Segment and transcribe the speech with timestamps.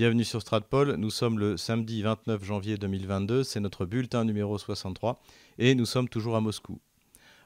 [0.00, 5.20] Bienvenue sur Stratpol, nous sommes le samedi 29 janvier 2022, c'est notre bulletin numéro 63
[5.58, 6.80] et nous sommes toujours à Moscou.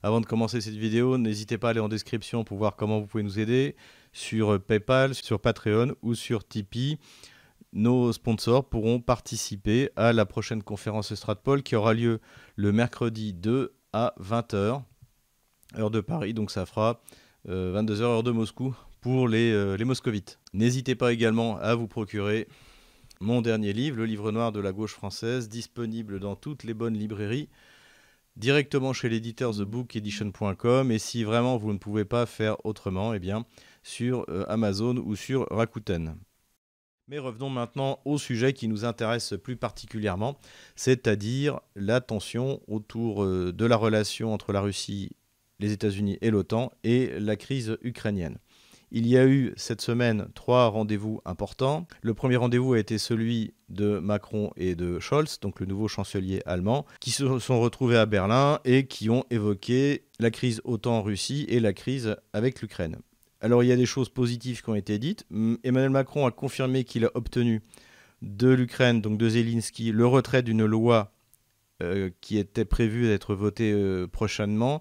[0.04, 3.08] Avant de commencer cette vidéo, n'hésitez pas à aller en description pour voir comment vous
[3.08, 3.74] pouvez nous aider
[4.12, 7.00] sur PayPal, sur Patreon ou sur Tipeee.
[7.72, 12.20] Nos sponsors pourront participer à la prochaine conférence Stratpol qui aura lieu
[12.54, 14.80] le mercredi 2 à 20h,
[15.76, 17.02] heure de Paris, donc ça fera
[17.48, 20.38] 22h euh, heure de Moscou pour les, euh, les moscovites.
[20.54, 22.48] N'hésitez pas également à vous procurer
[23.20, 26.96] mon dernier livre, le livre noir de la gauche française, disponible dans toutes les bonnes
[26.96, 27.50] librairies
[28.36, 33.44] directement chez l'éditeur thebookedition.com et si vraiment vous ne pouvez pas faire autrement, eh bien
[33.82, 36.16] sur euh, Amazon ou sur Rakuten.
[37.06, 40.38] Mais revenons maintenant au sujet qui nous intéresse plus particulièrement,
[40.76, 45.10] c'est-à-dire la tension autour euh, de la relation entre la Russie,
[45.60, 48.38] les États-Unis et l'OTAN et la crise ukrainienne.
[48.96, 51.88] Il y a eu cette semaine trois rendez-vous importants.
[52.02, 56.42] Le premier rendez-vous a été celui de Macron et de Scholz, donc le nouveau chancelier
[56.46, 61.02] allemand, qui se sont retrouvés à Berlin et qui ont évoqué la crise autant en
[61.02, 62.98] Russie et la crise avec l'Ukraine.
[63.40, 65.26] Alors il y a des choses positives qui ont été dites.
[65.64, 67.62] Emmanuel Macron a confirmé qu'il a obtenu
[68.22, 71.12] de l'Ukraine, donc de Zelensky, le retrait d'une loi
[71.82, 74.80] euh, qui était prévue d'être votée euh, prochainement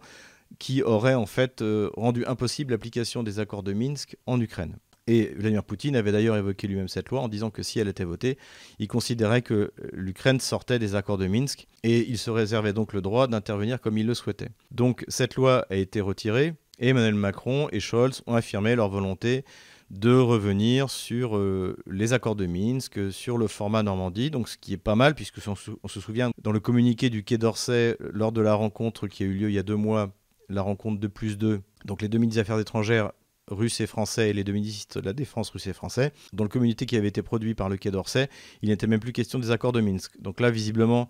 [0.59, 4.77] qui aurait en fait euh, rendu impossible l'application des accords de Minsk en Ukraine.
[5.05, 8.05] Et Vladimir Poutine avait d'ailleurs évoqué lui-même cette loi en disant que si elle était
[8.05, 8.37] votée,
[8.79, 13.01] il considérait que l'Ukraine sortait des accords de Minsk et il se réservait donc le
[13.01, 14.49] droit d'intervenir comme il le souhaitait.
[14.71, 19.43] Donc cette loi a été retirée et Emmanuel Macron et Scholz ont affirmé leur volonté
[19.91, 24.73] de revenir sur euh, les accords de Minsk, sur le format Normandie, donc ce qui
[24.73, 25.55] est pas mal puisque on
[25.87, 29.33] se souvient dans le communiqué du Quai d'Orsay lors de la rencontre qui a eu
[29.33, 30.13] lieu il y a deux mois
[30.49, 33.11] la rencontre de plus de donc les deux ministres des Affaires étrangères
[33.49, 36.49] russes et français et les deux ministres de la Défense russes et français, dans le
[36.49, 38.29] communiqué qui avait été produit par le Quai d'Orsay,
[38.61, 40.19] il n'était même plus question des accords de Minsk.
[40.21, 41.09] Donc là, visiblement,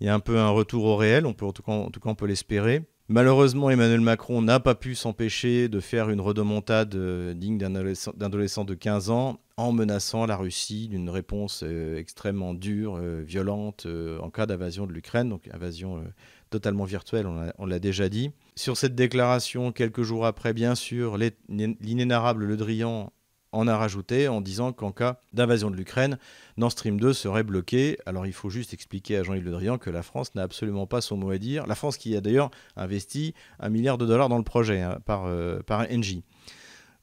[0.00, 2.00] il y a un peu un retour au réel, on peut, tout cas, en tout
[2.00, 2.82] cas on peut l'espérer.
[3.08, 8.64] Malheureusement, Emmanuel Macron n'a pas pu s'empêcher de faire une redemontade euh, digne d'un adolescent
[8.64, 13.86] de 15 ans en menaçant la Russie d'une réponse euh, extrêmement dure, euh, violente,
[14.20, 16.04] en cas d'invasion de l'Ukraine, donc invasion
[16.50, 17.26] totalement virtuelle,
[17.58, 18.30] on l'a déjà dit.
[18.56, 21.16] Sur cette déclaration, quelques jours après, bien sûr,
[21.48, 23.12] l'inénarrable Le Drian
[23.52, 26.18] en a rajouté en disant qu'en cas d'invasion de l'Ukraine,
[26.56, 27.98] Nord Stream 2 serait bloqué.
[28.06, 31.00] Alors il faut juste expliquer à Jean-Yves Le Drian que la France n'a absolument pas
[31.00, 31.66] son mot à dire.
[31.66, 35.26] La France qui a d'ailleurs investi un milliard de dollars dans le projet hein, par,
[35.26, 36.24] euh, par Engie.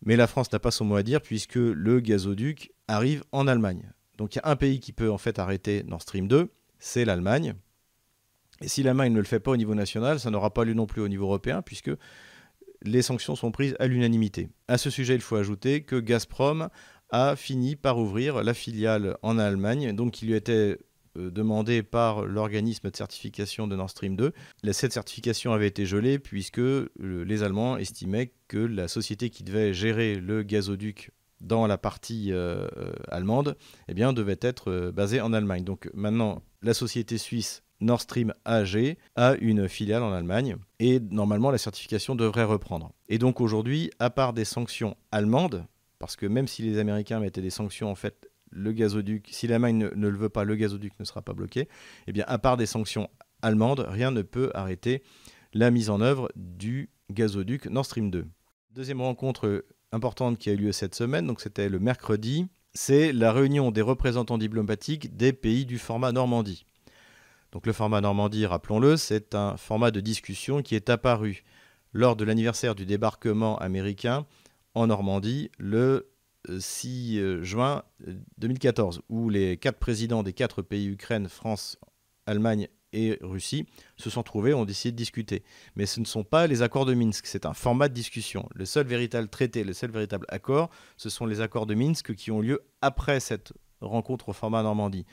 [0.03, 3.91] Mais la France n'a pas son mot à dire puisque le gazoduc arrive en Allemagne.
[4.17, 6.49] Donc il y a un pays qui peut en fait arrêter Nord Stream 2,
[6.79, 7.53] c'est l'Allemagne.
[8.61, 10.85] Et si l'Allemagne ne le fait pas au niveau national, ça n'aura pas lieu non
[10.85, 11.91] plus au niveau européen, puisque
[12.83, 14.49] les sanctions sont prises à l'unanimité.
[14.67, 16.69] À ce sujet, il faut ajouter que Gazprom
[17.09, 20.77] a fini par ouvrir la filiale en Allemagne, donc qui lui était
[21.17, 24.31] euh, demandé par l'organisme de certification de Nord Stream 2.
[24.71, 29.73] Cette certification avait été gelée puisque euh, les Allemands estimaient que la société qui devait
[29.73, 31.11] gérer le gazoduc
[31.41, 32.67] dans la partie euh,
[33.07, 33.55] allemande
[33.87, 35.63] eh devait être basée en Allemagne.
[35.63, 41.51] Donc maintenant, la société suisse Nord Stream AG a une filiale en Allemagne et normalement
[41.51, 42.91] la certification devrait reprendre.
[43.07, 45.65] Et donc aujourd'hui, à part des sanctions allemandes,
[45.99, 49.89] parce que même si les Américains mettaient des sanctions, en fait, le gazoduc, si l'Allemagne
[49.95, 51.67] ne, le veut pas, le gazoduc ne sera pas bloqué.
[52.07, 53.09] Eh bien, à part des sanctions
[53.41, 55.03] allemandes, rien ne peut arrêter
[55.53, 58.25] la mise en œuvre du gazoduc Nord Stream 2.
[58.71, 63.31] Deuxième rencontre importante qui a eu lieu cette semaine, donc c'était le mercredi, c'est la
[63.31, 66.65] réunion des représentants diplomatiques des pays du format Normandie.
[67.51, 71.43] Donc le format Normandie, rappelons-le, c'est un format de discussion qui est apparu
[71.93, 74.25] lors de l'anniversaire du débarquement américain
[74.75, 76.11] en Normandie le
[76.47, 77.83] 6 euh, euh, juin
[78.37, 81.77] 2014, euh, où les quatre présidents des quatre pays Ukraine, France,
[82.25, 83.65] Allemagne et Russie
[83.97, 85.43] se sont trouvés, ont décidé de discuter.
[85.75, 88.47] Mais ce ne sont pas les accords de Minsk, c'est un format de discussion.
[88.53, 92.31] Le seul véritable traité, le seul véritable accord, ce sont les accords de Minsk qui
[92.31, 95.05] ont lieu après cette rencontre au format Normandie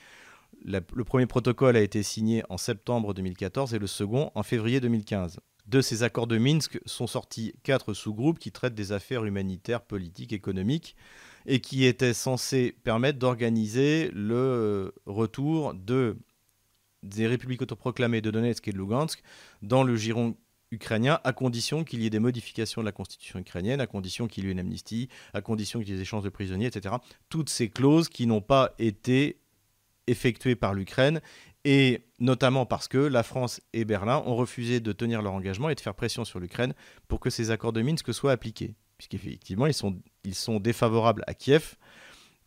[0.66, 5.38] le premier protocole a été signé en septembre 2014 et le second en février 2015.
[5.66, 10.32] De ces accords de Minsk sont sortis quatre sous-groupes qui traitent des affaires humanitaires, politiques,
[10.32, 10.94] économiques
[11.46, 16.16] et qui étaient censés permettre d'organiser le retour de,
[17.02, 19.22] des républiques autoproclamées de Donetsk et de Lugansk
[19.62, 20.36] dans le giron
[20.72, 24.44] ukrainien à condition qu'il y ait des modifications de la constitution ukrainienne, à condition qu'il
[24.44, 26.96] y ait une amnistie, à condition qu'il y ait des échanges de prisonniers, etc.
[27.28, 29.38] Toutes ces clauses qui n'ont pas été
[30.06, 31.20] effectués par l'Ukraine,
[31.64, 35.74] et notamment parce que la France et Berlin ont refusé de tenir leur engagement et
[35.74, 36.74] de faire pression sur l'Ukraine
[37.08, 41.74] pour que ces accords de Minsk soient appliqués, puisqu'effectivement ils sont, ils défavorables à Kiev,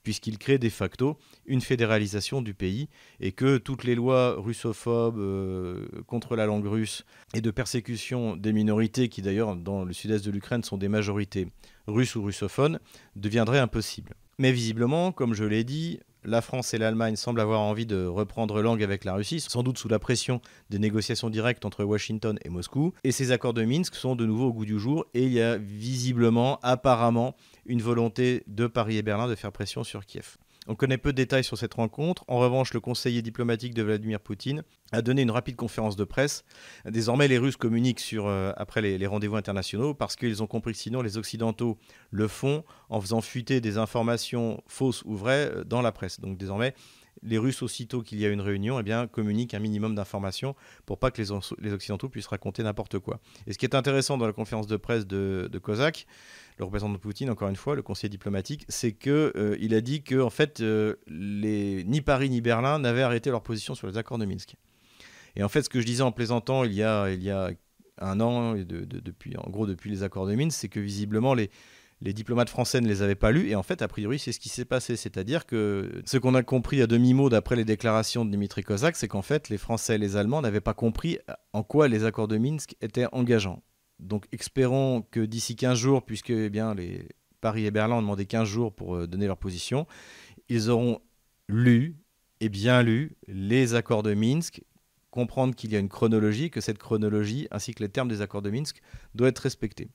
[0.04, 2.90] puisqu'il crée de facto une fédéralisation du pays
[3.20, 8.54] et que toutes les lois russophobes euh, contre la langue russe et de persécution des
[8.54, 11.48] minorités, qui d'ailleurs dans le sud-est de l'Ukraine sont des majorités
[11.88, 12.80] russes ou russophones,
[13.16, 14.16] deviendraient impossibles.
[14.38, 18.62] Mais visiblement, comme je l'ai dit, la France et l'Allemagne semblent avoir envie de reprendre
[18.62, 22.50] langue avec la Russie, sans doute sous la pression des négociations directes entre Washington et
[22.50, 22.94] Moscou.
[23.04, 25.42] Et ces accords de Minsk sont de nouveau au goût du jour et il y
[25.42, 27.36] a visiblement, apparemment,
[27.66, 30.38] une volonté de Paris et Berlin de faire pression sur Kiev.
[30.68, 32.24] On connaît peu de détails sur cette rencontre.
[32.28, 36.44] En revanche, le conseiller diplomatique de Vladimir Poutine a donné une rapide conférence de presse.
[36.86, 40.80] Désormais, les Russes communiquent sur, euh, après les, rendez-vous internationaux parce qu'ils ont compris que
[40.80, 41.78] sinon les Occidentaux
[42.12, 46.20] le font en faisant fuiter des informations fausses ou vraies euh, dans la presse.
[46.20, 46.74] Donc désormais,
[47.24, 50.56] les Russes, aussitôt qu'il y a une réunion, eh bien, communiquent un minimum d'informations
[50.86, 53.20] pour pas que les, Occidentaux puissent raconter n'importe quoi.
[53.48, 56.08] Et ce qui est intéressant dans la conférence de presse de, de Kozak,
[56.58, 59.82] le représentant de Poutine, encore une fois, le conseiller diplomatique, c'est qu'il euh, il a
[59.82, 63.98] dit que en fait, euh, ni Paris ni Berlin n'avaient arrêté leur position sur les
[63.98, 64.56] accords de Minsk.
[65.36, 67.52] Et en fait, ce que je disais en plaisantant il y a, il y a
[68.00, 71.50] un an, depuis, en gros depuis les accords de Minsk, c'est que visiblement les,
[72.02, 73.50] les diplomates français ne les avaient pas lus.
[73.50, 74.96] Et en fait, a priori, c'est ce qui s'est passé.
[74.96, 79.08] C'est-à-dire que ce qu'on a compris à demi-mot d'après les déclarations de Dimitri Kozak, c'est
[79.08, 81.20] qu'en fait, les Français et les Allemands n'avaient pas compris
[81.54, 83.62] en quoi les accords de Minsk étaient engageants.
[84.00, 86.52] Donc espérons que d'ici 15 jours, puisque eh
[87.42, 89.88] Paris et Berlin ont demandé 15 jours pour euh, donner leur position,
[90.48, 91.00] ils auront
[91.48, 91.96] lu
[92.42, 94.62] et bien lu les accords de Minsk,
[95.12, 98.42] comprendre qu'il y a une chronologie, que cette chronologie, ainsi que les termes des accords
[98.42, 98.82] de Minsk,
[99.16, 99.90] doit être respectée.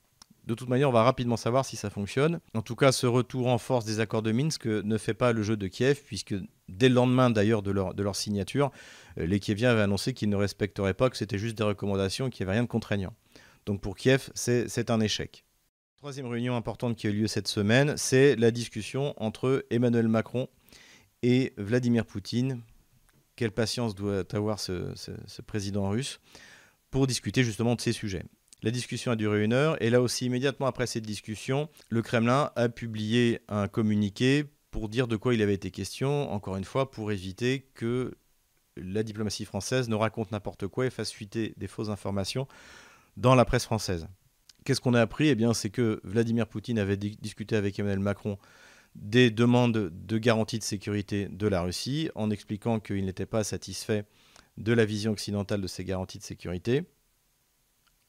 [0.47, 2.41] De toute manière, on va rapidement savoir si ça fonctionne.
[2.53, 5.43] En tout cas, ce retour en force des accords de Minsk ne fait pas le
[5.43, 6.35] jeu de Kiev, puisque
[6.69, 8.71] dès le lendemain d'ailleurs de leur, signature,
[9.19, 12.45] euh, les Kieviens avaient annoncé qu'ils ne respecteraient pas, que c'était juste des recommandations, qu'il
[12.45, 13.15] n'y avait rien de contraignant.
[13.65, 15.45] Donc pour Kiev, c'est un échec.
[15.97, 20.49] Troisième réunion importante qui a eu lieu cette semaine, c'est la discussion entre Emmanuel Macron
[21.23, 22.61] et Vladimir Poutine.
[23.37, 24.93] Quelle patience doit avoir ce,
[25.47, 26.21] président russe
[26.91, 28.23] pour discuter justement de ces sujets.
[28.65, 32.51] La discussion a duré une heure et là aussi immédiatement après cette discussion, le Kremlin
[32.57, 36.91] a publié un communiqué pour dire de quoi il avait été question, encore une fois,
[36.91, 38.17] pour éviter que
[38.79, 42.49] la diplomatie française ne raconte n'importe quoi et fasse fuiter des fausses informations
[43.19, 44.09] dans la presse française.
[44.65, 45.29] Qu'est-ce qu'on a appris?
[45.29, 48.39] Eh bien, c'est que Vladimir Poutine avait discuté avec Emmanuel Macron
[48.95, 54.07] des demandes de garantie de sécurité de la Russie, en expliquant qu'il n'était pas satisfait
[54.57, 56.85] de la vision occidentale de ces garanties de sécurité.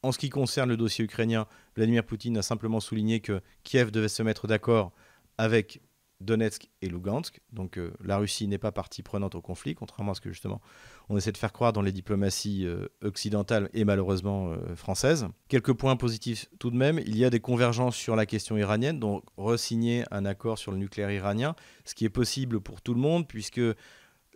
[0.05, 4.07] En ce qui concerne le dossier ukrainien, Vladimir Poutine a simplement souligné que Kiev devait
[4.07, 4.91] se mettre d'accord
[5.39, 5.81] avec
[6.21, 7.41] Donetsk et Lugansk.
[7.51, 10.61] Donc euh, la Russie n'est pas partie prenante au conflit, contrairement à ce que justement
[11.09, 15.27] on essaie de faire croire dans les diplomaties euh, occidentales et malheureusement euh, françaises.
[15.47, 16.99] Quelques points positifs tout de même.
[16.99, 20.77] Il y a des convergences sur la question iranienne, donc resigner un accord sur le
[20.77, 23.61] nucléaire iranien, ce qui est possible pour tout le monde puisque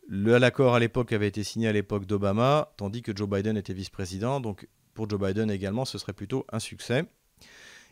[0.09, 4.41] l'accord à l'époque avait été signé à l'époque d'Obama, tandis que Joe Biden était vice-président.
[4.99, 7.05] Pour Joe Biden également, ce serait plutôt un succès.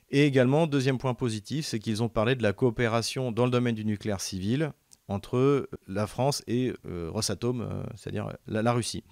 [0.09, 3.75] Et également, deuxième point positif, c'est qu'ils ont parlé de la coopération dans le domaine
[3.75, 4.73] du nucléaire civil
[5.07, 9.05] entre la France et euh, Rosatom, euh, c'est-à-dire la, Russie.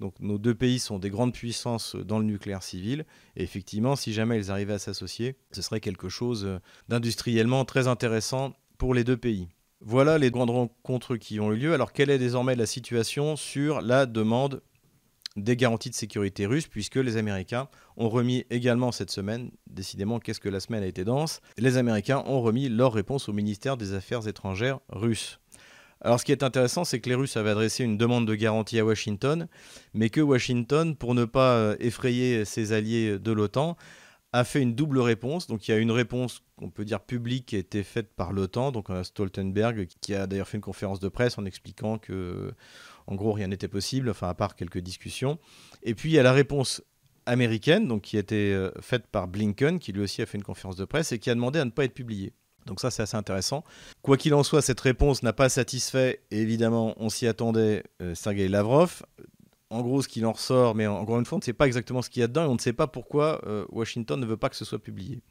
[0.00, 3.04] Donc nos deux pays sont des grandes puissances dans le nucléaire civil.
[3.36, 6.58] Et effectivement, si jamais ils arrivaient à s'associer, ce serait quelque chose
[6.88, 9.48] d'industriellement très intéressant pour les deux pays.
[9.82, 11.74] Voilà les grandes rencontres qui ont eu lieu.
[11.74, 14.62] Alors quelle est désormais la situation sur la demande
[15.36, 20.40] des garanties de sécurité russes, puisque les Américains ont remis également cette semaine, décidément qu'est-ce
[20.40, 23.94] que la semaine a été dense, les Américains ont remis leur réponse au ministère des
[23.94, 25.38] Affaires étrangères russe.
[26.04, 28.78] Alors ce qui est intéressant, c'est que les Russes avaient adressé une demande de garantie
[28.78, 29.46] à Washington,
[29.94, 33.76] mais que Washington, pour ne pas euh, effrayer ses alliés de l'OTAN,
[34.32, 35.46] a fait une double réponse.
[35.46, 38.32] Donc il y a une réponse qu'on peut dire publique qui a été faite par
[38.32, 42.52] l'OTAN, donc Stoltenberg, qui a d'ailleurs fait une conférence de presse en expliquant que
[43.06, 45.38] en gros, rien n'était possible, enfin, à part quelques discussions.
[45.82, 46.82] Et puis, il y a la réponse
[47.26, 50.44] américaine, donc qui a été euh, faite par Blinken, qui lui aussi a fait une
[50.44, 52.32] conférence de presse et qui a demandé à ne pas être publiée.
[52.66, 53.64] Donc ça, c'est assez intéressant.
[54.02, 58.48] Quoi qu'il en soit, cette réponse n'a pas satisfait, évidemment, on s'y attendait, euh, Sergei
[58.48, 59.02] Lavrov.
[59.70, 62.02] En gros, ce qu'il en ressort, mais encore une fois, on ne sait pas exactement
[62.02, 64.36] ce qu'il y a dedans et on ne sait pas pourquoi euh, Washington ne veut
[64.36, 65.22] pas que ce soit publié.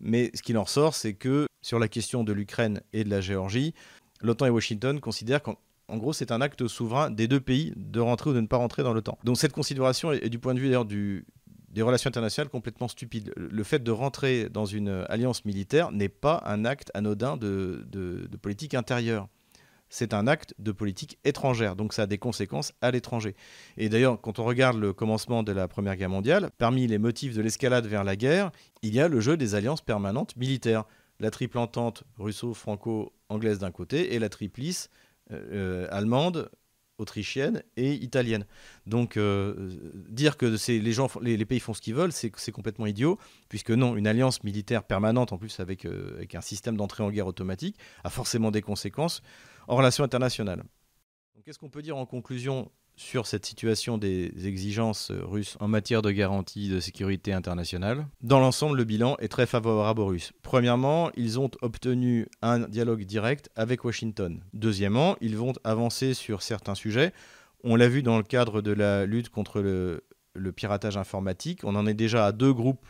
[0.00, 3.20] Mais ce qu'il en ressort, c'est que sur la question de l'Ukraine et de la
[3.20, 3.72] Géorgie,
[4.20, 5.56] l'OTAN et Washington considèrent qu'en
[5.88, 8.56] en gros, c'est un acte souverain des deux pays de rentrer ou de ne pas
[8.56, 9.18] rentrer dans l'OTAN.
[9.24, 13.32] Donc cette considération est, du point de vue d'ailleurs des relations internationales complètement stupide.
[13.36, 18.74] Le fait de rentrer dans une alliance militaire n'est pas un acte anodin de, politique
[18.74, 19.28] intérieure.
[19.90, 23.36] C'est un acte de politique étrangère, donc ça a des conséquences à l'étranger.
[23.76, 27.34] Et d'ailleurs, quand on regarde le commencement de la Première Guerre mondiale, parmi les motifs
[27.34, 28.50] de l'escalade vers la guerre,
[28.82, 30.84] il y a le jeu des alliances permanentes militaires
[31.20, 34.90] la triple entente russo-franco-anglaise d'un côté et la triplice
[35.32, 36.50] euh, allemande,
[36.98, 38.46] autrichienne et italienne.
[38.86, 39.70] Donc euh,
[40.08, 40.56] dire que
[41.20, 45.32] les, pays font ce qu'ils veulent, c'est complètement idiot, puisque non, une alliance militaire permanente,
[45.32, 49.22] en plus avec, euh, avec un système d'entrée en guerre automatique, a forcément des conséquences
[49.66, 50.62] en relations internationales.
[51.44, 56.10] Qu'est-ce qu'on peut dire en conclusion sur cette situation des exigences russes en matière de
[56.10, 58.06] garantie de sécurité internationale.
[58.22, 60.32] Dans l'ensemble, le bilan est très favorable aux Russes.
[60.42, 64.40] Premièrement, ils ont obtenu un dialogue direct avec Washington.
[64.52, 67.12] Deuxièmement, ils vont avancer sur certains sujets.
[67.64, 71.60] On l'a vu dans le cadre de la lutte contre le, le piratage informatique.
[71.64, 72.86] On en est déjà à deux groupes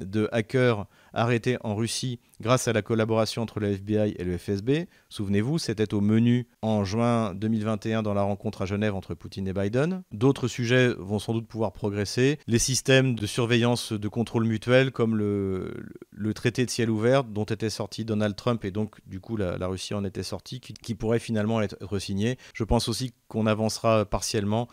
[0.00, 4.86] de hackers arrêtés en Russie grâce à la collaboration entre le FBI et le FSB.
[5.08, 9.52] Souvenez-vous, c'était au menu en juin 2021 dans la rencontre à Genève entre Poutine et
[9.52, 10.02] Biden.
[10.12, 12.38] D'autres sujets vont sans doute pouvoir progresser.
[12.46, 15.74] Les systèmes de surveillance de contrôle mutuel comme le,
[16.34, 19.94] traité de ciel ouvert dont était sorti Donald Trump et donc du coup la, Russie
[19.94, 22.38] en était sortie qui, pourrait finalement être signé.
[22.54, 24.68] Je pense aussi qu'on avancera partiellement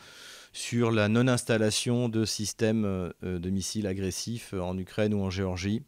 [0.55, 5.83] sur la non-installation de systèmes euh, de missiles agressifs euh, en Ukraine ou en Géorgie.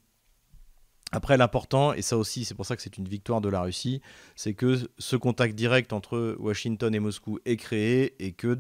[1.14, 4.02] Après, l'important, et ça aussi, c'est pour ça que c'est une victoire de la Russie,
[4.36, 8.60] c'est que ce contact direct entre Washington et Moscou est créé et que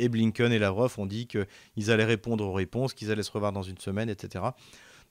[0.00, 3.52] et Blinken et Lavrov ont dit qu'ils allaient répondre aux réponses, qu'ils allaient se revoir
[3.52, 4.46] dans une semaine, etc.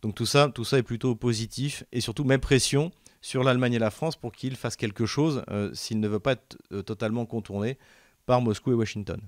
[0.02, 3.80] Donc tout ça, tout ça est plutôt positif et surtout même pression sur l'Allemagne et
[3.80, 7.78] la France pour qu'ils fassent quelque chose euh, s'ils ne veulent pas être totalement contournés
[8.26, 9.22] par Moscou et Washington.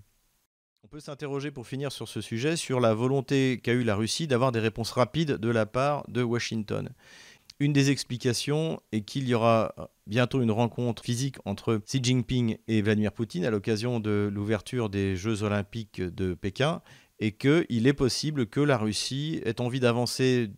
[0.83, 4.27] On peut s'interroger pour finir sur ce sujet sur la volonté qu'a eu la Russie
[4.27, 6.89] d'avoir des réponses rapides de la part de Washington.
[7.59, 9.73] Une des explications est qu'il y aura
[10.05, 15.15] bientôt une rencontre physique entre Xi Jinping et Vladimir Poutine à l'occasion de l'ouverture des
[15.15, 16.81] Jeux olympiques de Pékin
[17.19, 20.51] et qu'il est possible que la Russie ait envie d'avancer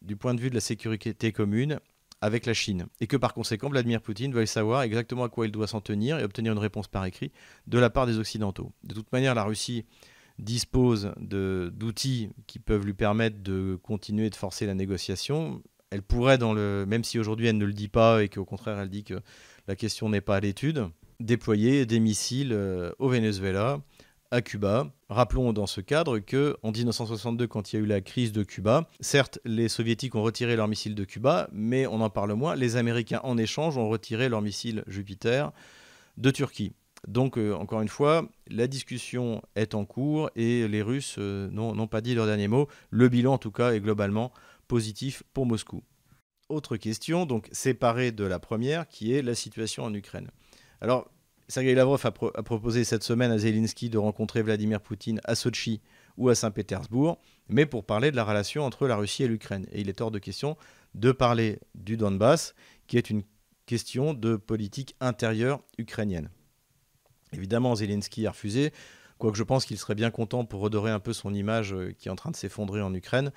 [0.00, 1.80] du point de vue de la sécurité commune
[2.20, 2.86] avec la Chine.
[3.00, 6.18] Et que par conséquent, Vladimir Poutine veuille savoir exactement à quoi il doit s'en tenir
[6.18, 7.32] et obtenir une réponse par écrit
[7.66, 8.72] de la part des Occidentaux.
[8.84, 9.84] De toute manière, la Russie
[10.38, 15.62] dispose d'outils qui peuvent lui permettre de continuer de forcer la négociation.
[15.90, 18.78] Elle pourrait, dans le, même si aujourd'hui elle ne le dit pas et qu'au contraire
[18.78, 19.20] elle dit que
[19.66, 20.86] la question n'est pas à l'étude,
[21.20, 23.80] déployer des missiles euh, au Venezuela,
[24.30, 24.92] à Cuba.
[25.08, 28.42] Rappelons dans ce cadre que en 1962, quand il y a eu la crise de
[28.42, 32.54] Cuba, certes, les soviétiques ont retiré leurs missiles de Cuba, mais on en parle moins.
[32.54, 35.52] Les Américains, en échange, ont retiré leurs missiles Jupiter
[36.16, 36.72] de Turquie.
[37.06, 41.86] Donc, euh, encore une fois, la discussion est en cours et les Russes euh, n'ont
[41.86, 42.68] pas dit leur dernier mot.
[42.90, 44.32] Le bilan, en tout cas, est globalement
[44.66, 45.82] positif pour Moscou.
[46.48, 50.28] Autre question, donc séparée de la première, qui est la situation en Ukraine.
[50.80, 51.10] Alors,
[51.50, 55.80] Sergei Lavrov a, proposé cette semaine à Zelensky de rencontrer Vladimir Poutine à Sochi
[56.18, 59.66] ou à Saint-Pétersbourg, mais pour parler de la relation entre la Russie et l'Ukraine.
[59.72, 60.58] Et il est hors de question
[60.94, 62.54] de parler du Donbass,
[62.86, 63.22] qui est une
[63.64, 66.28] question de politique intérieure ukrainienne.
[67.32, 68.72] Évidemment, Zelensky a refusé,
[69.16, 72.08] quoique je pense qu'il serait bien content pour redorer un peu son image euh, qui
[72.08, 73.32] est en train de s'effondrer en Ukraine,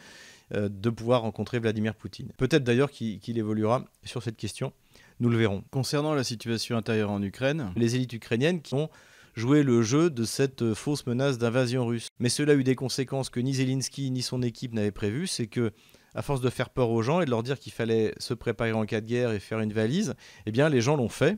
[0.54, 2.34] euh, de pouvoir rencontrer Vladimir Poutine.
[2.36, 4.74] Peut-être d'ailleurs qu'il évoluera sur cette question.
[5.22, 5.64] Nous le verrons.
[5.70, 8.90] Concernant la situation intérieure en Ukraine, les élites ukrainiennes qui ont
[9.36, 12.08] joué le jeu de cette euh, fausse menace d'invasion russe.
[12.20, 15.46] Mais cela a eu des conséquences que ni Zelensky ni son équipe n'avaient prévues, c'est
[15.46, 15.74] que
[16.16, 18.72] à force de faire peur aux gens et de leur dire qu'il fallait se préparer
[18.72, 20.16] en cas de guerre et faire une valise,
[20.48, 21.38] eh bien les gens l'ont fait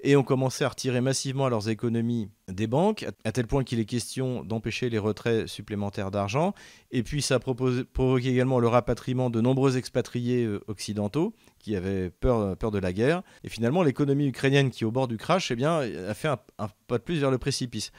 [0.00, 3.84] et ont commencé à retirer massivement leurs économies des banques, à tel point qu'il est
[3.84, 6.54] question d'empêcher les retraits supplémentaires d'argent.
[6.90, 12.10] Et puis ça a provoqué également le rapatriement de nombreux expatriés euh, occidentaux qui avaient
[12.10, 13.22] peur, peur de la guerre.
[13.44, 16.38] Et finalement, l'économie ukrainienne qui est au bord du crash eh bien, a fait un,
[16.86, 17.92] pas de plus vers le précipice.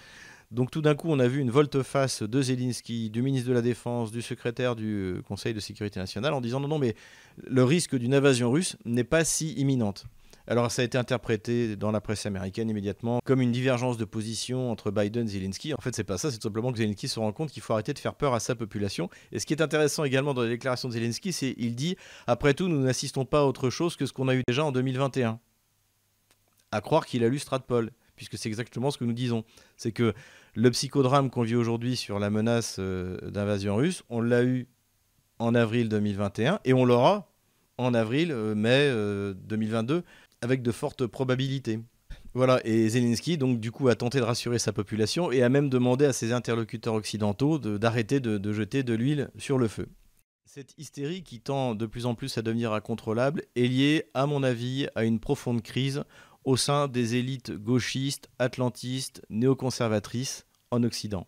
[0.52, 3.62] Donc tout d'un coup, on a vu une volte-face de Zelensky, du ministre de la
[3.62, 6.96] Défense, du secrétaire du euh, Conseil de sécurité nationale en disant non, non, mais
[7.46, 10.06] le risque d'une invasion russe n'est pas si imminente.
[10.50, 14.72] Alors ça a été interprété dans la presse américaine immédiatement comme une divergence de position
[14.72, 15.76] entre Biden et Zelensky.
[15.76, 17.74] En fait, c'est pas ça, c'est tout simplement que Zelensky se rend compte qu'il faut
[17.74, 19.12] arrêter de faire peur à sa population.
[19.32, 22.56] Et ce qui est intéressant également dans la déclaration de Zelensky, c'est qu'il dit après
[22.56, 25.40] tout, nous n'assistons pas à autre chose que ce qu'on a eu déjà en 2021.
[26.72, 29.44] À croire qu'il a lu Stratpol puisque c'est exactement ce que nous disons.
[29.78, 30.16] C'est que
[30.56, 34.68] le psychodrame qu'on vit aujourd'hui sur la menace euh, d'invasion russe, on l'a eu
[35.38, 37.30] en avril 2021 et on l'aura
[37.80, 38.92] en avril, euh, mai
[39.48, 40.02] 2022 euh,
[40.42, 41.80] avec de fortes probabilités.
[42.34, 45.70] Voilà, et Zelensky, donc, du coup, a tenté de rassurer sa population et a même
[45.70, 49.88] demandé à ses interlocuteurs occidentaux d'arrêter de, jeter de l'huile sur le feu.
[50.46, 54.44] Cette hystérie qui tend de plus en plus à devenir incontrôlable est liée, à mon
[54.44, 56.04] avis, à une profonde crise
[56.44, 61.28] au sein des élites gauchistes, atlantistes, néoconservatrices en Occident,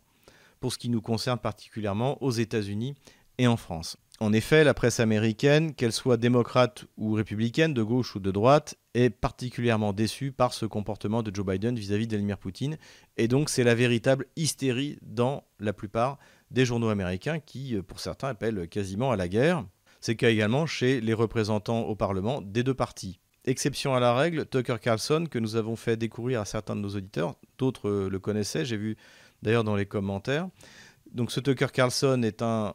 [0.60, 2.96] pour ce qui nous concerne particulièrement aux États-Unis
[3.38, 3.98] et en France.
[4.22, 8.76] En effet, la presse américaine, qu'elle soit démocrate ou républicaine, de gauche ou de droite,
[8.94, 12.78] est particulièrement déçue par ce comportement de Joe Biden vis-à-vis de Vladimir Poutine.
[13.18, 16.20] Et donc c'est la véritable hystérie dans la plupart
[16.52, 19.66] des journaux américains qui, pour certains, appellent quasiment à la guerre.
[20.02, 23.20] C'est le cas également chez les représentants au Parlement des deux partis.
[23.46, 26.90] Exception à la règle, Tucker Carlson, que nous avons fait découvrir à certains de nos
[26.90, 28.98] auditeurs, d'autres le connaissaient, j'ai vu
[29.42, 30.48] d'ailleurs dans les commentaires.
[31.12, 32.74] Donc ce Tucker Carlson est un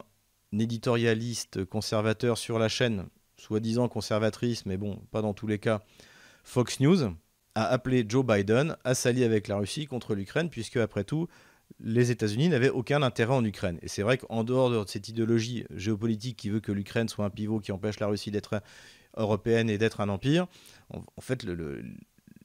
[0.53, 5.81] éditorialiste conservateur sur la chaîne, soi-disant conservatrice, mais bon, pas dans tous les cas,
[6.43, 7.13] Fox News,
[7.55, 11.27] a appelé Joe Biden à s'allier avec la Russie contre l'Ukraine, puisque après tout,
[11.79, 13.79] les États-Unis n'avaient aucun intérêt en Ukraine.
[13.81, 17.29] Et c'est vrai qu'en dehors de cette idéologie géopolitique qui veut que l'Ukraine soit un
[17.29, 18.61] pivot qui empêche la Russie d'être
[19.15, 20.47] européenne et d'être un empire,
[20.93, 21.45] en, fait,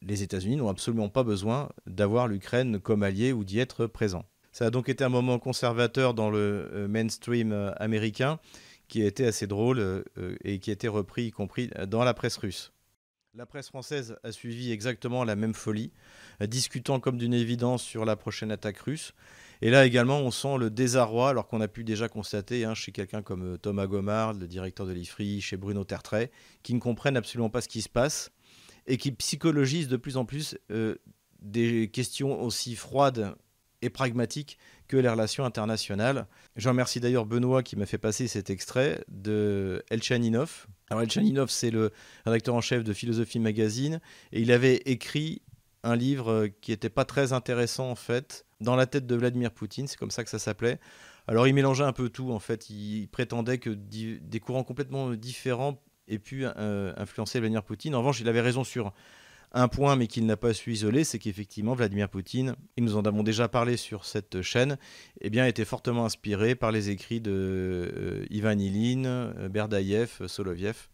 [0.01, 4.25] les États-Unis n'ont absolument pas besoin d'avoir l'Ukraine comme allié ou d'y être présent.
[4.53, 8.39] Ça a donc été un moment conservateur dans le euh, mainstream euh, américain
[8.87, 12.13] qui a été assez drôle euh, et qui a été repris y compris dans la
[12.13, 12.73] presse russe.
[13.35, 15.91] La presse française a suivi exactement la même folie,
[16.43, 19.15] discutant comme d'une évidence sur la prochaine attaque russe.
[19.63, 22.93] Et là également, on sent le désarroi, alors qu'on a pu déjà constater hein, chez
[22.93, 26.31] quelqu'un comme Thomas Gomard, le directeur de l'IFRI, chez Bruno Tertrais,
[26.63, 28.33] qui ne comprennent absolument pas ce qui se passe
[28.87, 30.59] et qui psychologisent de plus en plus
[31.41, 33.35] des questions aussi froides
[33.83, 34.59] et pragmatique
[34.89, 36.27] que les relations internationales.
[36.57, 40.67] Je remercie d'ailleurs Benoît qui m'a fait passer cet extrait de Elchaninov.
[40.91, 41.93] Alors Elchaninov, c'est le
[42.25, 44.01] rédacteur en chef de Philosophie Magazine,
[44.33, 45.43] et il avait écrit
[45.83, 49.89] un livre qui n'était pas très intéressant en fait, dans la tête de Vladimir Poutine,
[49.89, 50.79] c'est comme ça que ça s'appelait.
[51.27, 55.83] Alors il mélangeait un peu tout en fait, il prétendait que des courants complètement différents
[56.09, 57.95] aient pu euh, influencer Vladimir Poutine.
[57.95, 58.93] En revanche, il avait raison sur
[59.53, 63.03] un point, mais qu'il n'a pas su isoler, c'est qu'effectivement, Vladimir Poutine, et nous en
[63.03, 64.79] avons déjà parlé sur cette chaîne,
[65.21, 70.89] eh bien, était fortement inspiré par les écrits de euh, Ivan Ilin, euh, Berdaïev, Soloviev.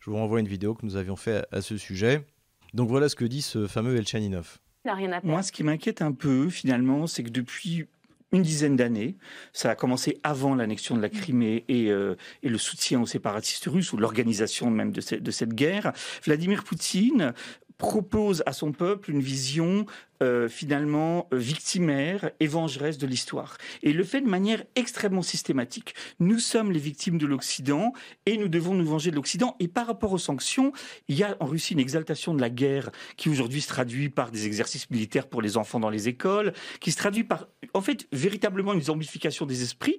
[0.00, 2.24] Je vous renvoie une vidéo que nous avions fait à, ce sujet.
[2.72, 4.58] Donc voilà ce que dit ce fameux Elchaninov.
[5.22, 7.86] Moi, ce qui m'inquiète un peu, finalement, c'est que depuis
[8.34, 9.16] une dizaine d'années.
[9.52, 13.66] Ça a commencé avant l'annexion de la Crimée et, euh, et, le soutien aux séparatistes
[13.66, 15.92] russes ou l'organisation même de, de, cette guerre.
[16.24, 17.32] Vladimir Poutine
[17.78, 19.86] propose à son peuple une vision
[20.22, 23.56] euh, finalement euh, victimaire, évangeresse de l'histoire.
[23.82, 25.94] Et le fait de manière extrêmement systématique.
[26.20, 27.92] Nous sommes les victimes de l'Occident
[28.26, 29.56] et nous devons nous venger de l'Occident.
[29.60, 30.72] Et par rapport aux sanctions,
[31.08, 34.30] il y a en Russie une exaltation de la guerre qui aujourd'hui se traduit par
[34.30, 38.06] des exercices militaires pour les enfants dans les écoles, qui se traduit par en fait
[38.12, 39.98] véritablement une zombification des esprits.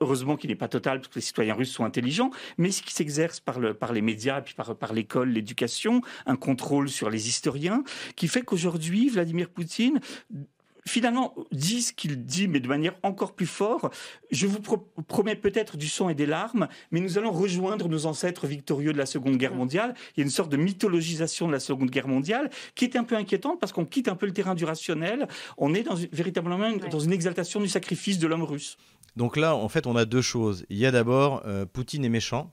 [0.00, 2.92] Heureusement qu'il n'est pas total parce que les citoyens russes sont intelligents, mais ce qui
[2.92, 7.84] s'exerce par les médias et puis par, par l'école, l'éducation, un contrôle sur les historiens,
[8.16, 10.00] qui fait qu'aujourd'hui, Vladimir Poutine
[10.86, 13.94] finalement dit ce qu'il dit, mais de manière encore plus forte.
[14.30, 18.46] Je vous promets peut-être du sang et des larmes, mais nous allons rejoindre nos ancêtres
[18.46, 19.94] victorieux de la Seconde Guerre mondiale.
[20.16, 23.04] Il y a une sorte de mythologisation de la Seconde Guerre mondiale qui est un
[23.04, 25.28] peu inquiétante parce qu'on quitte un peu le terrain du rationnel.
[25.56, 28.76] On est dans véritablement dans une exaltation du sacrifice de l'homme russe.
[29.16, 30.64] Donc là, en fait, on a deux choses.
[30.70, 32.52] Il y a d'abord, euh, Poutine est méchant.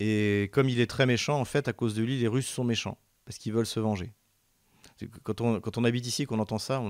[0.00, 2.64] Et comme il est très méchant, en fait, à cause de lui, les Russes sont
[2.64, 4.12] méchants parce qu'ils veulent se venger.
[5.22, 6.82] Quand on, habite ici qu'on entend ça,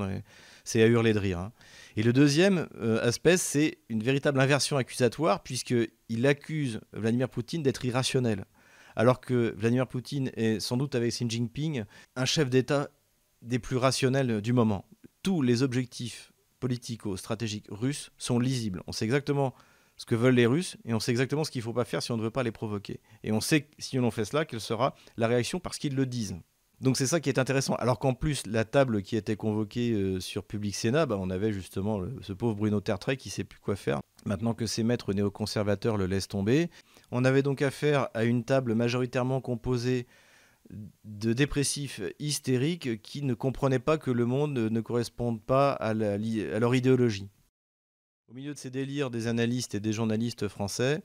[0.65, 1.39] c'est à hurler de rire.
[1.39, 1.53] Hein.
[1.97, 7.85] Et le deuxième euh, aspect, c'est une véritable inversion accusatoire, puisqu'il accuse Vladimir Poutine d'être
[7.85, 8.45] irrationnel.
[8.97, 12.91] Alors que Vladimir Poutine est sans doute avec Xi Jinping un chef d'État
[13.43, 14.87] des plus rationnels du moment.
[15.23, 18.83] Tous les objectifs politico-stratégiques russes sont lisibles.
[18.87, 19.55] On sait exactement
[19.97, 22.03] ce que veulent les Russes et on sait exactement ce qu'il ne faut pas faire
[22.03, 23.01] si on ne veut pas les provoquer.
[23.23, 26.37] Et on sait si on fait cela, quelle sera la réaction parce qu'ils le disent.
[26.81, 27.75] Donc c'est ça qui est intéressant.
[27.77, 31.53] Alors qu'en plus, la table qui était convoquée euh, sur Public Sénat, bah, on avait
[31.53, 34.01] justement ce pauvre Bruno Tertrais qui ne sait plus quoi faire.
[34.27, 36.71] Maintenant que ses maîtres néoconservateurs le laissent tomber.
[37.11, 40.07] On avait donc affaire à une table majoritairement composée
[41.05, 45.95] de dépressifs hystériques qui ne comprenaient pas que le monde ne corresponde pas à, à
[45.95, 47.29] leur idéologie.
[48.29, 51.03] Au milieu de ces délires des analystes et des journalistes français,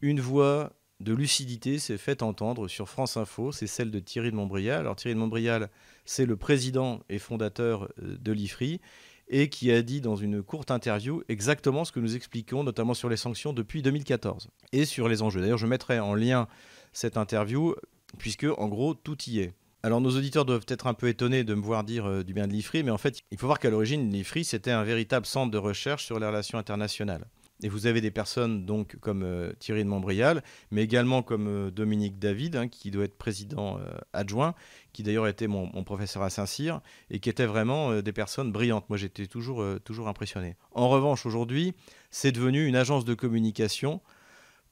[0.00, 4.36] une voix de lucidité s'est faite entendre sur France Info, c'est celle de Thierry de
[4.36, 4.80] Montbrial.
[4.80, 5.68] Alors Thierry de Montbrial,
[6.04, 8.80] c'est le président et fondateur euh, de l'IFRI
[9.28, 13.08] et qui a dit dans une courte interview exactement ce que nous expliquons, notamment sur
[13.08, 15.40] les sanctions depuis 2014 et sur les enjeux.
[15.40, 16.46] D'ailleurs, je mettrai en lien
[16.92, 17.74] cette interview
[18.18, 19.54] puisque en gros tout y est.
[19.82, 22.46] Alors nos auditeurs doivent être un peu étonnés de me voir dire euh, du bien
[22.46, 25.50] de l'IFRI, mais en fait, il faut voir qu'à l'origine, l'IFRI, c'était un véritable centre
[25.50, 27.26] de recherche sur les relations internationales.
[27.62, 31.70] Et vous avez des personnes donc comme euh, Thierry de Montbrial, mais également comme euh,
[31.70, 34.54] Dominique David, hein, qui doit être président euh, adjoint,
[34.92, 38.88] qui d'ailleurs était mon, professeur à Saint-Cyr, et qui étaient vraiment des personnes brillantes.
[38.88, 40.56] Moi, j'étais toujours, toujours impressionné.
[40.72, 41.74] En revanche, aujourd'hui,
[42.10, 44.00] c'est devenu une agence de communication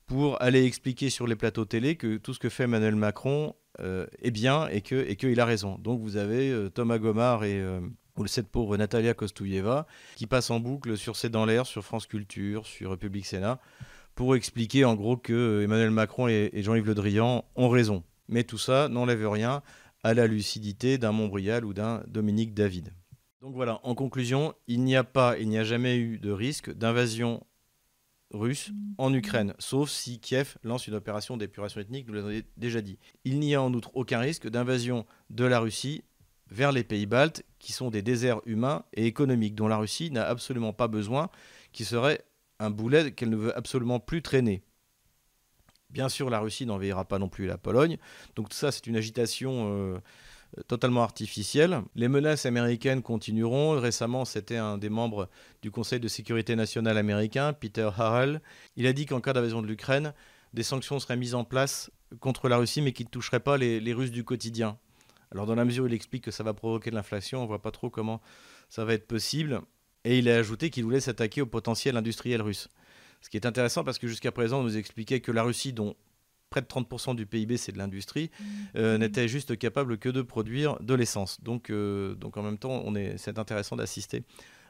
[0.07, 4.31] pour aller expliquer sur les plateaux télé que tout ce que fait Emmanuel Macron est
[4.31, 5.79] bien et qu'il et que a raison.
[5.79, 7.63] Donc vous avez Thomas Gomard et
[8.19, 11.85] euh, ou cette pauvre Natalia Kostouyeva qui passe en boucle sur C'est dans l'air, sur
[11.85, 13.61] France Culture, sur République Sénat,
[14.15, 18.03] pour expliquer en gros que Emmanuel Macron et, Jean-Yves Le Drian ont raison.
[18.29, 19.63] Mais tout ça n'enlève rien
[20.03, 22.93] à la lucidité d'un Montbrial ou d'un Dominique David.
[23.41, 26.73] Donc voilà, en conclusion, il n'y a pas, il n'y a jamais eu de risque
[26.73, 27.45] d'invasion
[28.31, 32.99] russe en Ukraine, sauf si Kiev lance une opération d'épuration ethnique, nous l'avons déjà dit.
[33.25, 36.03] Il n'y a en outre aucun risque d'invasion de la Russie
[36.55, 40.25] vers les pays baltes, qui sont des déserts humains et économiques, dont la Russie n'a
[40.25, 41.29] absolument pas besoin,
[41.73, 42.25] qui serait
[42.61, 44.63] un boulet qu'elle ne veut absolument plus traîner.
[45.91, 47.99] Bien sûr, la Russie n'envahira pas non plus la Pologne.
[48.37, 49.99] Donc ça, c'est une agitation euh,
[50.69, 51.83] totalement artificielle.
[51.97, 53.81] Les menaces américaines continueront.
[53.81, 55.29] Récemment, c'était un des membres
[55.61, 58.41] du Conseil de sécurité nationale américain, Peter Harrell.
[58.77, 60.15] Il a dit qu'en cas d'invasion de l'Ukraine,
[60.53, 61.91] des sanctions seraient mises en place
[62.21, 64.79] contre la Russie, mais qui ne toucheraient pas les Russes du quotidien.
[65.35, 67.49] Alors dans la mesure où il explique que ça va provoquer de l'inflation, on ne
[67.49, 68.21] voit pas trop comment
[68.69, 69.61] ça va être possible.
[70.05, 72.69] Et il a ajouté qu'il voulait s'attaquer au potentiel industriel russe.
[73.21, 75.97] Ce qui est intéressant parce que jusqu'à présent, on nous expliquait que la Russie, dont
[76.51, 78.45] près de 30% du PIB c'est de l'industrie, mmh.
[78.77, 81.41] euh, n'était juste capable que de produire de l'essence.
[81.43, 84.23] Donc, euh, donc en même temps, on est, c'est intéressant d'assister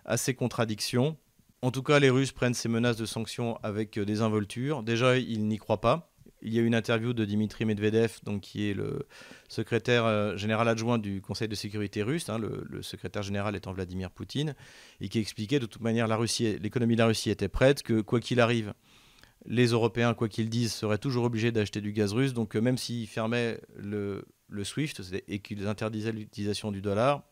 [0.04, 1.16] à ces contradictions.
[1.60, 4.82] En tout cas, les Russes prennent ces menaces de sanctions avec euh, des involtures.
[4.82, 6.13] Déjà, ils n'y croient pas
[6.44, 9.06] il y a eu une interview de Dimitri Medvedev, donc, qui est le
[9.48, 14.10] secrétaire euh, général adjoint du Conseil de sécurité russe, hein, le, secrétaire général étant Vladimir
[14.10, 14.54] Poutine,
[15.00, 18.40] et qui expliquait de toute manière l'économie de la Russie était prête, que quoi qu'il
[18.40, 18.74] arrive,
[19.46, 22.34] les Européens, quoi qu'ils disent, seraient toujours obligés d'acheter du gaz russe.
[22.34, 24.26] Donc euh, même s'ils fermaient le,
[24.62, 27.22] SWIFT et qu'ils interdisaient l'utilisation du dollar,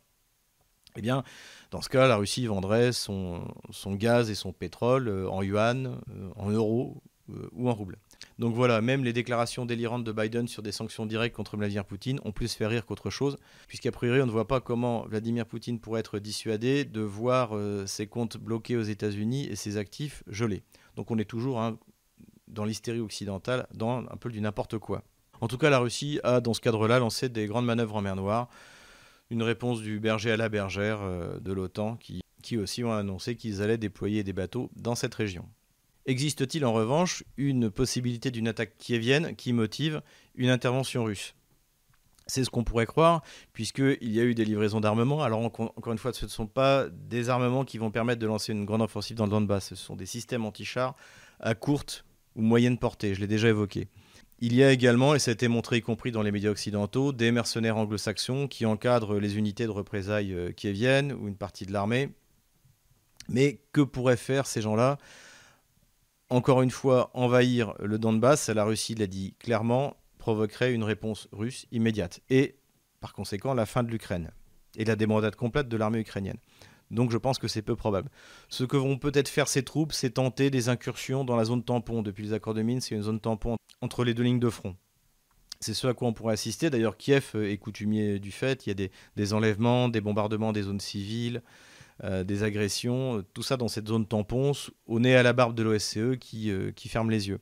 [0.96, 1.22] eh bien,
[1.70, 3.46] dans ce cas, la Russie vendrait son,
[3.86, 6.00] gaz et son pétrole euh, en yuan,
[6.36, 7.02] en euros
[7.52, 7.98] ou en roubles.
[8.38, 12.20] Donc voilà, même les déclarations délirantes de Biden sur des sanctions directes contre Vladimir Poutine
[12.24, 13.36] ont plus fait rire qu'autre chose,
[13.68, 17.86] puisqu'a priori on ne voit pas comment Vladimir Poutine pourrait être dissuadé de voir euh,
[17.86, 20.62] ses comptes bloqués aux États-Unis et ses actifs gelés.
[20.96, 21.78] Donc on est toujours hein,
[22.48, 25.02] dans l'hystérie occidentale, dans un peu du n'importe quoi.
[25.40, 28.14] En tout cas, la Russie a dans ce cadre-là lancé des grandes manœuvres en mer
[28.14, 28.48] Noire,
[29.30, 33.36] une réponse du berger à la bergère euh, de l'OTAN qui, qui aussi ont annoncé
[33.36, 35.48] qu'ils allaient déployer des bateaux dans cette région.
[36.06, 40.02] Existe-t-il en revanche une possibilité d'une attaque kievienne qui motive
[40.34, 41.34] une intervention russe?
[42.26, 45.22] C'est ce qu'on pourrait croire, puisqu'il y a eu des livraisons d'armement.
[45.22, 48.52] Alors, encore une fois, ce ne sont pas des armements qui vont permettre de lancer
[48.52, 49.68] une grande offensive dans le Donbass.
[49.68, 50.94] Ce sont des systèmes anti-chars
[51.40, 52.04] à courte
[52.36, 53.14] ou moyenne portée.
[53.14, 53.88] Je l'ai déjà évoqué.
[54.38, 57.12] Il y a également, et ça a été montré y compris dans les médias occidentaux,
[57.12, 61.72] des mercenaires anglo-saxons qui encadrent les unités de représailles euh, kieviennes ou une partie de
[61.72, 62.10] l'armée.
[63.28, 64.98] Mais que pourraient faire ces gens-là?
[66.32, 71.66] Encore une fois, envahir le Donbass, la Russie l'a dit clairement, provoquerait une réponse russe
[71.72, 72.20] immédiate.
[72.30, 72.56] Et
[73.00, 74.30] par conséquent, la fin de l'Ukraine
[74.76, 76.38] et la débandade complète de l'armée ukrainienne.
[76.90, 78.08] Donc je pense que c'est peu probable.
[78.48, 82.00] Ce que vont peut-être faire ces troupes, c'est tenter des incursions dans la zone tampon.
[82.00, 84.74] Depuis les accords de Minsk, c'est une zone tampon entre les deux lignes de front.
[85.60, 86.70] C'est ce à quoi on pourrait assister.
[86.70, 88.66] D'ailleurs, Kiev est coutumier du fait.
[88.66, 91.42] Il y a des, des enlèvements, des bombardements des zones civiles,
[92.04, 94.52] euh, des agressions, euh, tout ça dans cette zone tampon,
[94.86, 97.38] au nez à la barbe de l'OSCE qui, euh, qui ferme les yeux.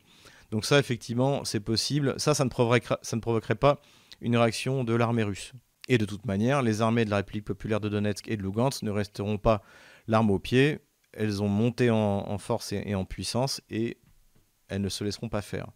[0.50, 2.14] Donc ça, effectivement, c'est possible.
[2.18, 3.80] Ça, ça ne, provoquerait, ça ne provoquerait pas
[4.20, 5.52] une réaction de l'armée russe.
[5.88, 8.82] Et de toute manière, les armées de la République populaire de Donetsk et de Lugansk
[8.82, 9.62] ne resteront pas
[10.06, 10.80] l'arme au pied.
[11.12, 13.96] Elles ont monté en, force et, en puissance et
[14.68, 15.66] elles ne se laisseront pas faire.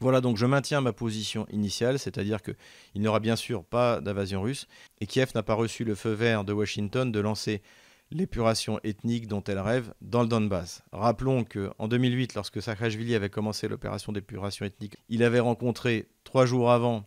[0.00, 2.54] Voilà, donc je maintiens ma position initiale, c'est-à-dire qu'il
[2.96, 4.66] n'y aura bien sûr pas d'invasion russe,
[5.00, 7.62] et Kiev n'a pas reçu le feu vert de Washington de lancer
[8.10, 10.82] l'épuration ethnique dont elle rêve dans le Donbass.
[10.92, 16.70] Rappelons qu'en 2008, lorsque Saakashvili avait commencé l'opération d'épuration ethnique, il avait rencontré trois jours
[16.70, 17.04] avant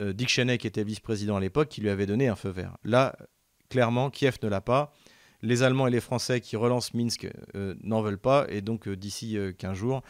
[0.00, 2.76] euh, Dick Cheney, qui était vice-président à l'époque, qui lui avait donné un feu vert.
[2.84, 3.16] Là,
[3.68, 4.92] clairement, Kiev ne l'a pas.
[5.42, 8.46] Les Allemands et les Français qui relancent Minsk euh, n'en veulent pas.
[8.48, 10.02] Et donc, euh, d'ici 15 jours,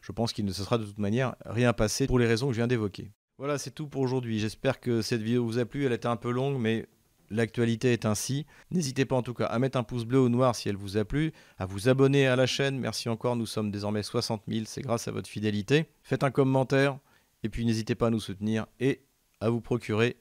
[0.00, 2.52] je pense qu'il ne se sera de toute manière rien passé pour les raisons que
[2.52, 3.12] je viens d'évoquer.
[3.38, 4.38] Voilà, c'est tout pour aujourd'hui.
[4.38, 5.84] J'espère que cette vidéo vous a plu.
[5.84, 6.86] Elle était un peu longue, mais
[7.30, 8.46] L'actualité est ainsi.
[8.70, 10.96] N'hésitez pas en tout cas à mettre un pouce bleu ou noir si elle vous
[10.96, 12.78] a plu, à vous abonner à la chaîne.
[12.78, 15.86] Merci encore, nous sommes désormais 60 000, c'est grâce à votre fidélité.
[16.02, 16.98] Faites un commentaire
[17.42, 19.02] et puis n'hésitez pas à nous soutenir et
[19.40, 20.16] à vous procurer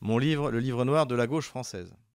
[0.00, 1.94] mon livre, le livre noir de la gauche française.